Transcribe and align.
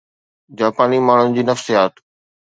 جاپاني 0.61 1.01
ماڻهن 1.09 1.35
جي 1.35 1.43
نفسيات 1.51 2.01